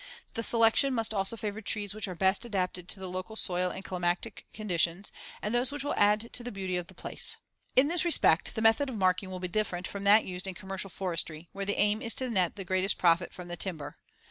The 0.33 0.41
selection 0.41 0.95
must 0.95 1.13
also 1.13 1.37
favor 1.37 1.61
trees 1.61 1.93
which 1.93 2.07
are 2.07 2.15
best 2.15 2.43
adapted 2.43 2.87
to 2.87 2.99
the 2.99 3.07
local 3.07 3.35
soil 3.35 3.69
and 3.69 3.85
climatic 3.85 4.47
conditions 4.51 5.11
and 5.43 5.53
those 5.53 5.71
which 5.71 5.83
will 5.83 5.93
add 5.93 6.33
to 6.33 6.43
the 6.43 6.51
beauty 6.51 6.75
of 6.75 6.87
the 6.87 6.95
place. 6.95 7.37
In 7.75 7.87
this 7.87 8.03
respect 8.03 8.55
the 8.55 8.63
method 8.63 8.89
of 8.89 8.97
marking 8.97 9.29
will 9.29 9.39
be 9.39 9.47
different 9.47 9.87
from 9.87 10.03
that 10.05 10.25
used 10.25 10.47
in 10.47 10.55
commercial 10.55 10.89
forestry, 10.89 11.49
where 11.51 11.65
the 11.65 11.77
aim 11.79 12.01
is 12.01 12.15
to 12.15 12.31
net 12.31 12.55
the 12.55 12.65
greatest 12.65 12.97
profit 12.97 13.31
from 13.31 13.47
the 13.47 13.55
timber. 13.55 13.97